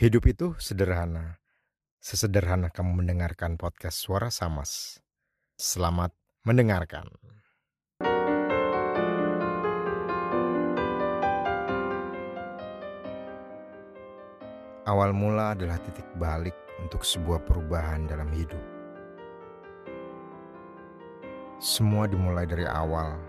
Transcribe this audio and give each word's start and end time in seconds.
Hidup 0.00 0.32
itu 0.32 0.56
sederhana. 0.56 1.36
Sesederhana 2.00 2.72
kamu 2.72 3.04
mendengarkan 3.04 3.60
podcast 3.60 4.00
Suara 4.00 4.32
Samas. 4.32 4.96
Selamat 5.60 6.16
mendengarkan. 6.40 7.04
Awal 14.88 15.12
mula 15.12 15.52
adalah 15.52 15.76
titik 15.84 16.08
balik 16.16 16.56
untuk 16.80 17.04
sebuah 17.04 17.44
perubahan 17.44 18.08
dalam 18.08 18.32
hidup. 18.32 18.64
Semua 21.60 22.08
dimulai 22.08 22.48
dari 22.48 22.64
awal, 22.64 23.20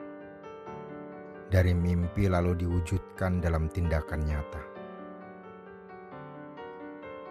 dari 1.52 1.76
mimpi 1.76 2.32
lalu 2.32 2.64
diwujudkan 2.64 3.44
dalam 3.44 3.68
tindakan 3.68 4.24
nyata. 4.24 4.81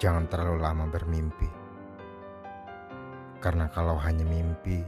Jangan 0.01 0.33
terlalu 0.33 0.65
lama 0.65 0.89
bermimpi, 0.89 1.45
karena 3.37 3.69
kalau 3.69 4.01
hanya 4.01 4.25
mimpi, 4.25 4.81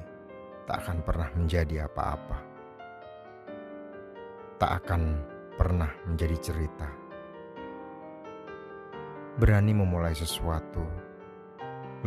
tak 0.65 0.89
akan 0.89 1.05
pernah 1.05 1.29
menjadi 1.37 1.85
apa-apa, 1.85 2.39
tak 4.57 4.73
akan 4.81 5.21
pernah 5.61 5.93
menjadi 6.09 6.37
cerita. 6.41 6.89
Berani 9.37 9.77
memulai 9.77 10.17
sesuatu 10.17 10.81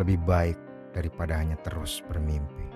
lebih 0.01 0.17
baik 0.25 0.57
daripada 0.89 1.37
hanya 1.37 1.61
terus 1.61 2.01
bermimpi. 2.09 2.73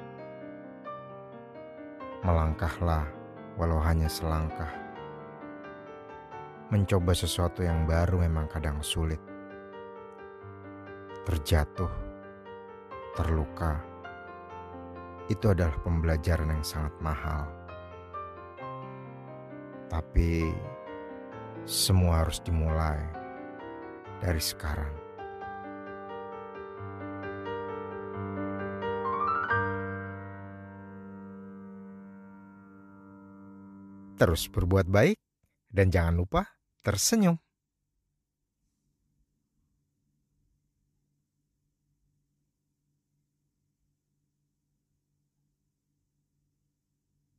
Melangkahlah 2.21 3.09
walau 3.57 3.81
hanya 3.81 4.05
selangkah. 4.05 4.69
Mencoba 6.69 7.17
sesuatu 7.17 7.65
yang 7.65 7.89
baru 7.89 8.21
memang 8.21 8.45
kadang 8.45 8.77
sulit. 8.85 9.28
Terjatuh, 11.29 11.93
terluka, 13.13 13.77
itu 15.29 15.53
adalah 15.53 15.77
pembelajaran 15.85 16.57
yang 16.57 16.65
sangat 16.65 16.89
mahal. 16.97 17.45
Tapi 19.93 20.49
semua 21.69 22.25
harus 22.25 22.41
dimulai 22.41 22.97
dari 24.17 24.41
sekarang. 24.41 24.89
Terus 34.17 34.49
berbuat 34.49 34.89
baik 34.89 35.21
dan 35.69 35.93
jangan 35.93 36.17
lupa 36.17 36.57
tersenyum. 36.81 37.37